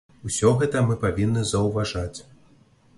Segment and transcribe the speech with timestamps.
[0.27, 2.17] Усё гэта мы павінны заўважаць.